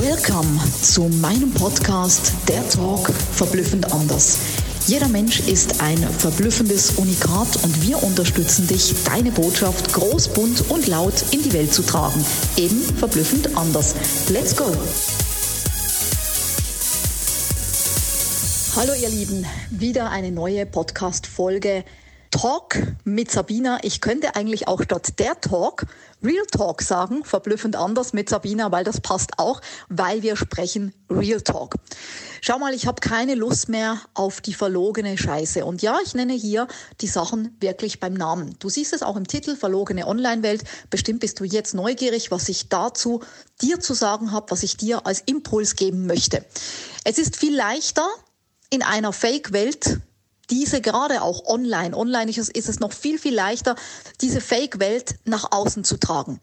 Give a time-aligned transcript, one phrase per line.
[0.00, 4.38] Welcome zu meinem Podcast Der Talk verblüffend anders.
[4.86, 10.86] Jeder Mensch ist ein verblüffendes Unikat und wir unterstützen dich, deine Botschaft groß, bunt und
[10.86, 12.24] laut in die Welt zu tragen.
[12.56, 13.94] Eben verblüffend anders.
[14.30, 14.64] Let's go!
[18.74, 21.84] Hallo ihr Lieben, wieder eine neue Podcast-Folge
[22.32, 23.78] Talk mit Sabina.
[23.82, 25.86] Ich könnte eigentlich auch statt der Talk
[26.24, 31.40] Real Talk sagen, verblüffend anders mit Sabina, weil das passt auch, weil wir sprechen Real
[31.40, 31.74] Talk.
[32.40, 35.64] Schau mal, ich habe keine Lust mehr auf die verlogene Scheiße.
[35.64, 36.68] Und ja, ich nenne hier
[37.00, 38.56] die Sachen wirklich beim Namen.
[38.60, 40.64] Du siehst es auch im Titel, verlogene Online-Welt.
[40.90, 43.20] Bestimmt bist du jetzt neugierig, was ich dazu
[43.60, 46.44] dir zu sagen habe, was ich dir als Impuls geben möchte.
[47.04, 48.08] Es ist viel leichter,
[48.70, 50.00] in einer Fake-Welt
[50.52, 53.74] diese gerade auch online, online ist es, ist es noch viel, viel leichter,
[54.20, 56.40] diese Fake-Welt nach außen zu tragen.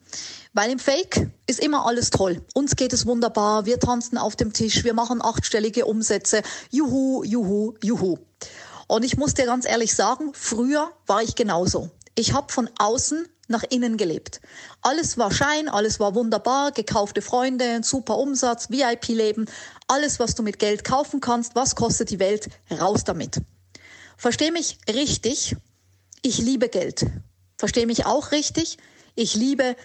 [0.54, 2.42] Weil im Fake ist immer alles toll.
[2.56, 6.42] Uns geht es wunderbar, wir tanzen auf dem Tisch, wir machen achtstellige Umsätze.
[6.72, 8.18] Juhu, juhu, juhu.
[8.88, 11.92] Und ich muss dir ganz ehrlich sagen, früher war ich genauso.
[12.16, 14.42] Ich habe von außen nach innen gelebt.
[14.82, 19.46] Alles war Schein, alles war wunderbar, gekaufte Freunde, super Umsatz, VIP-Leben,
[19.88, 23.42] alles, was du mit Geld kaufen kannst, was kostet die Welt, raus damit.
[24.20, 25.56] Versteh mich richtig,
[26.22, 27.06] ich liebe Geld.
[27.58, 28.78] Versteh mich auch richtig,
[29.16, 29.78] ich liebe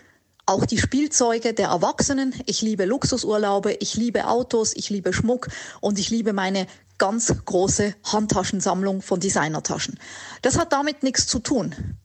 [0.44, 5.46] auch die Spielzeuge der Erwachsenen, ich liebe Luxusurlaube, ich liebe Autos, ich liebe Schmuck
[5.80, 6.66] und ich liebe meine
[6.98, 10.00] ganz große Handtaschensammlung von Designertaschen.
[10.42, 11.96] Das hat damit nichts zu tun.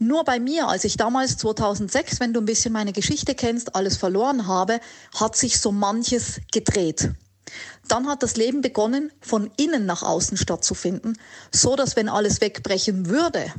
[0.00, 3.96] Nur bei mir, als ich damals 2006, wenn du ein bisschen meine Geschichte kennst, alles
[3.96, 4.80] verloren habe,
[5.14, 7.12] hat sich so manches gedreht.
[7.88, 11.18] Dann hat das Leben begonnen, von innen nach außen stattzufinden,
[11.52, 13.52] so dass wenn alles wegbrechen würde,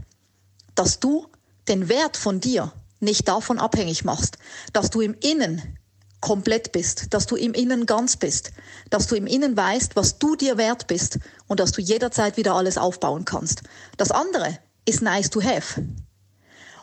[0.75, 1.27] dass du
[1.67, 4.37] den Wert von dir nicht davon abhängig machst,
[4.73, 5.77] dass du im Innen
[6.21, 8.51] komplett bist, dass du im Innen ganz bist,
[8.89, 12.55] dass du im Innen weißt, was du dir wert bist und dass du jederzeit wieder
[12.55, 13.63] alles aufbauen kannst.
[13.97, 15.83] Das andere ist nice to have.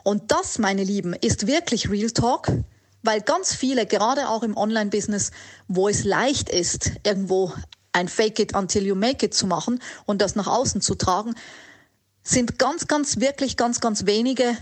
[0.02, 2.48] Und das, meine Lieben, ist wirklich Real Talk,
[3.08, 5.30] weil ganz viele, gerade auch im Online-Business,
[5.66, 7.54] wo es leicht ist, irgendwo
[7.92, 11.34] ein Fake it until you make it zu machen und das nach außen zu tragen,
[12.22, 14.54] sind ganz, ganz, wirklich ganz, ganz wenige,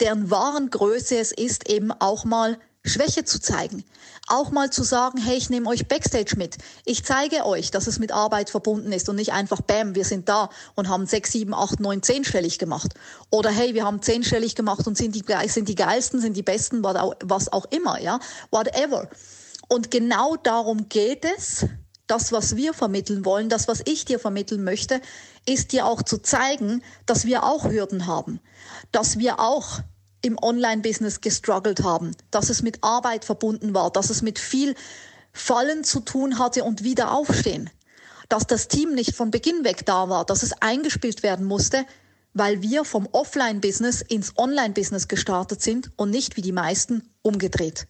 [0.00, 3.84] deren wahren Größe es ist, eben auch mal Schwäche zu zeigen.
[4.28, 6.56] Auch mal zu sagen, hey, ich nehme euch Backstage mit.
[6.84, 10.28] Ich zeige euch, dass es mit Arbeit verbunden ist und nicht einfach, bam, wir sind
[10.28, 12.94] da und haben sechs, sieben, acht, neun, zehnstellig gemacht.
[13.30, 16.82] Oder hey, wir haben zehnstellig gemacht und sind die, sind die geilsten, sind die besten,
[16.82, 18.18] was auch immer, ja,
[18.50, 19.08] whatever.
[19.68, 21.66] Und genau darum geht es.
[22.08, 25.00] Das, was wir vermitteln wollen, das, was ich dir vermitteln möchte,
[25.44, 28.38] ist dir auch zu zeigen, dass wir auch Hürden haben,
[28.92, 29.80] dass wir auch
[30.26, 34.74] im Online-Business gestruggelt haben, dass es mit Arbeit verbunden war, dass es mit viel
[35.32, 37.70] Fallen zu tun hatte und wieder aufstehen,
[38.28, 41.86] dass das Team nicht von Beginn weg da war, dass es eingespielt werden musste,
[42.34, 47.86] weil wir vom Offline-Business ins Online-Business gestartet sind und nicht wie die meisten umgedreht.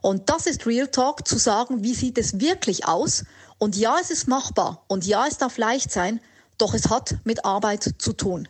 [0.00, 3.24] Und das ist Real Talk, zu sagen, wie sieht es wirklich aus?
[3.58, 6.20] Und ja, es ist machbar und ja, es darf leicht sein,
[6.56, 8.48] doch es hat mit Arbeit zu tun.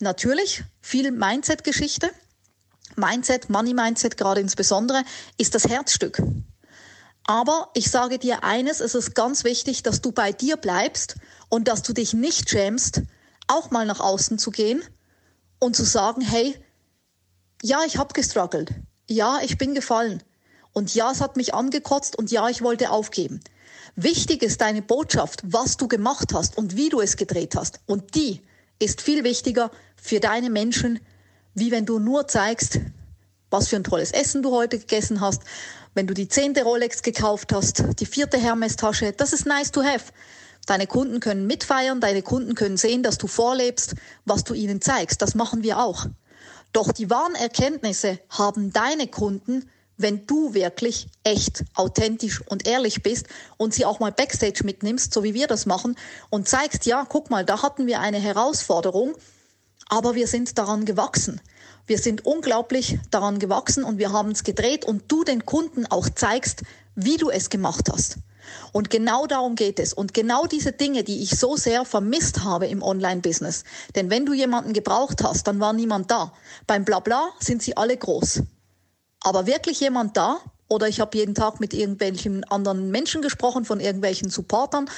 [0.00, 2.10] Natürlich viel Mindset-Geschichte,
[2.96, 5.02] Mindset, Money Mindset gerade insbesondere,
[5.38, 6.22] ist das Herzstück.
[7.24, 11.16] Aber ich sage dir eines, es ist ganz wichtig, dass du bei dir bleibst
[11.48, 13.02] und dass du dich nicht schämst,
[13.46, 14.82] auch mal nach außen zu gehen
[15.58, 16.56] und zu sagen, hey,
[17.62, 18.72] ja, ich habe gestruggelt.
[19.08, 20.22] Ja, ich bin gefallen.
[20.72, 23.40] Und ja, es hat mich angekotzt und ja, ich wollte aufgeben.
[23.94, 27.80] Wichtig ist deine Botschaft, was du gemacht hast und wie du es gedreht hast.
[27.86, 28.40] Und die
[28.78, 30.98] ist viel wichtiger für deine Menschen,
[31.54, 32.80] wie wenn du nur zeigst,
[33.50, 35.42] was für ein tolles Essen du heute gegessen hast,
[35.94, 40.12] wenn du die zehnte Rolex gekauft hast, die vierte Hermes-Tasche, das ist nice to have.
[40.66, 45.20] Deine Kunden können mitfeiern, deine Kunden können sehen, dass du vorlebst, was du ihnen zeigst.
[45.20, 46.06] Das machen wir auch.
[46.72, 53.26] Doch die wahren Erkenntnisse haben deine Kunden, wenn du wirklich echt, authentisch und ehrlich bist
[53.58, 55.96] und sie auch mal backstage mitnimmst, so wie wir das machen,
[56.30, 59.14] und zeigst, ja, guck mal, da hatten wir eine Herausforderung,
[59.92, 61.38] aber wir sind daran gewachsen.
[61.86, 66.08] Wir sind unglaublich daran gewachsen und wir haben es gedreht und du den Kunden auch
[66.08, 66.62] zeigst,
[66.94, 68.16] wie du es gemacht hast.
[68.72, 69.92] Und genau darum geht es.
[69.92, 73.64] Und genau diese Dinge, die ich so sehr vermisst habe im Online-Business.
[73.94, 76.32] Denn wenn du jemanden gebraucht hast, dann war niemand da.
[76.66, 78.44] Beim Blabla sind sie alle groß.
[79.20, 80.38] Aber wirklich jemand da?
[80.68, 84.88] Oder ich habe jeden Tag mit irgendwelchen anderen Menschen gesprochen, von irgendwelchen Supportern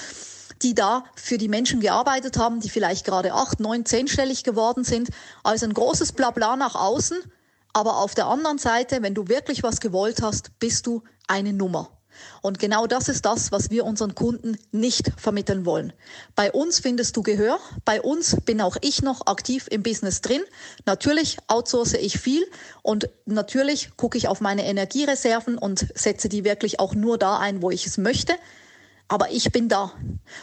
[0.62, 5.10] die da für die Menschen gearbeitet haben, die vielleicht gerade acht, neun, zehnstellig geworden sind.
[5.42, 7.18] Also ein großes Blabla nach außen.
[7.72, 11.90] Aber auf der anderen Seite, wenn du wirklich was gewollt hast, bist du eine Nummer.
[12.42, 15.92] Und genau das ist das, was wir unseren Kunden nicht vermitteln wollen.
[16.34, 17.58] Bei uns findest du Gehör.
[17.84, 20.42] Bei uns bin auch ich noch aktiv im Business drin.
[20.86, 22.44] Natürlich outsource ich viel
[22.82, 27.62] und natürlich gucke ich auf meine Energiereserven und setze die wirklich auch nur da ein,
[27.62, 28.34] wo ich es möchte.
[29.08, 29.92] Aber ich bin da.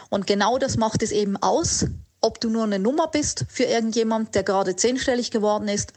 [0.08, 1.86] Und genau das macht es eben aus,
[2.20, 5.92] ob du nur eine Nummer bist für irgendjemand, der gerade zehnstellig geworden ist.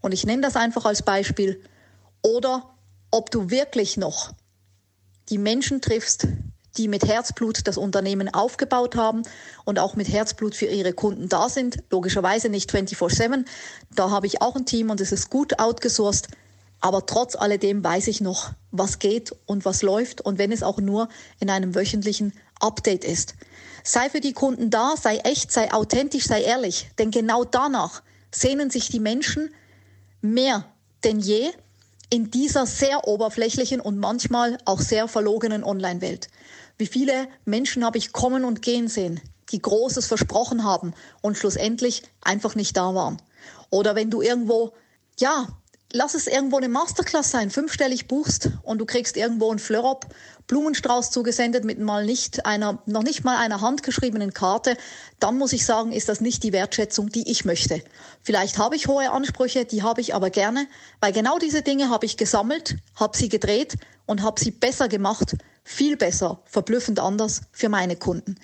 [0.00, 1.60] Und ich nenne das einfach als Beispiel.
[2.22, 2.70] Oder
[3.10, 4.32] ob du wirklich noch
[5.28, 6.28] die Menschen triffst,
[6.76, 9.22] die mit Herzblut das Unternehmen aufgebaut haben
[9.64, 11.82] und auch mit Herzblut für ihre Kunden da sind.
[11.90, 13.44] Logischerweise nicht 24/7.
[13.94, 16.28] Da habe ich auch ein Team und es ist gut outgesourced.
[16.84, 20.76] Aber trotz alledem weiß ich noch, was geht und was läuft und wenn es auch
[20.76, 21.08] nur
[21.40, 23.36] in einem wöchentlichen Update ist.
[23.82, 28.68] Sei für die Kunden da, sei echt, sei authentisch, sei ehrlich, denn genau danach sehnen
[28.68, 29.48] sich die Menschen
[30.20, 30.66] mehr
[31.04, 31.52] denn je
[32.10, 36.28] in dieser sehr oberflächlichen und manchmal auch sehr verlogenen Online-Welt.
[36.76, 39.22] Wie viele Menschen habe ich kommen und gehen sehen,
[39.52, 40.92] die Großes versprochen haben
[41.22, 43.22] und schlussendlich einfach nicht da waren.
[43.70, 44.74] Oder wenn du irgendwo,
[45.18, 45.48] ja,
[45.94, 50.06] lass es irgendwo eine Masterclass sein, fünfstellig buchst und du kriegst irgendwo einen Flörop,
[50.48, 54.76] Blumenstrauß zugesendet mit mal nicht einer, noch nicht mal einer handgeschriebenen Karte,
[55.20, 57.80] dann muss ich sagen, ist das nicht die Wertschätzung, die ich möchte.
[58.24, 60.66] Vielleicht habe ich hohe Ansprüche, die habe ich aber gerne,
[61.00, 65.36] weil genau diese Dinge habe ich gesammelt, habe sie gedreht und habe sie besser gemacht,
[65.62, 68.34] viel besser, verblüffend anders für meine Kunden.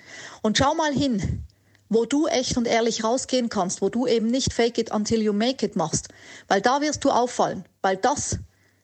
[0.41, 1.43] Und schau mal hin,
[1.91, 5.33] wo du echt und ehrlich rausgehen kannst, wo du eben nicht fake it until you
[5.33, 6.07] make it machst,
[6.47, 8.39] weil da wirst du auffallen, weil das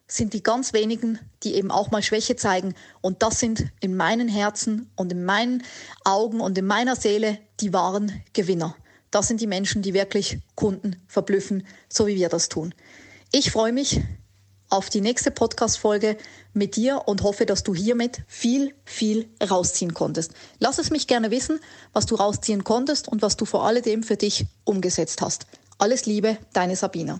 [0.07, 4.27] sind die ganz wenigen, die eben auch mal Schwäche zeigen und das sind in meinen
[4.27, 5.63] Herzen und in meinen
[6.03, 8.75] Augen und in meiner Seele die wahren Gewinner.
[9.09, 12.75] Das sind die Menschen, die wirklich Kunden verblüffen, so wie wir das tun.
[13.31, 14.01] Ich freue mich,
[14.69, 16.17] auf die nächste Podcast-Folge
[16.53, 20.31] mit dir und hoffe, dass du hiermit viel, viel rausziehen konntest.
[20.59, 21.59] Lass es mich gerne wissen,
[21.93, 25.47] was du rausziehen konntest und was du vor alledem für dich umgesetzt hast.
[25.77, 27.19] Alles Liebe, deine Sabina.